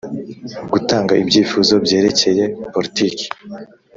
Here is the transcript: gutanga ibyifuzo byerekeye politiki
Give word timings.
gutanga 0.73 1.13
ibyifuzo 1.23 1.73
byerekeye 1.85 2.43
politiki 2.73 3.25